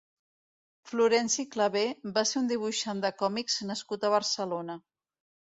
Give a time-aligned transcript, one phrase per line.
[0.91, 1.83] Florenci Clavé
[2.15, 4.81] va ser un dibuixant de còmics nascut a Barcelona.